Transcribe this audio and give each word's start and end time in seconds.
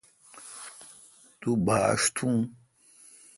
تو 1.39 1.49
باݭ 1.65 2.01
تھون 2.15 2.35